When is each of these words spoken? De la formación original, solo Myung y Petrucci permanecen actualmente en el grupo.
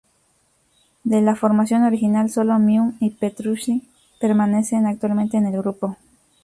De 1.03 1.21
la 1.21 1.35
formación 1.35 1.83
original, 1.83 2.31
solo 2.31 2.57
Myung 2.57 2.97
y 2.99 3.11
Petrucci 3.11 3.87
permanecen 4.19 4.87
actualmente 4.87 5.37
en 5.37 5.45
el 5.45 5.61
grupo. 5.61 5.95